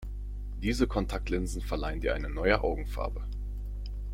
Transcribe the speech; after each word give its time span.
Diese 0.63 0.87
Kontaktlinsen 0.87 1.61
verleihen 1.61 2.01
dir 2.01 2.15
eine 2.15 2.27
neue 2.31 2.63
Augenfarbe. 2.63 3.21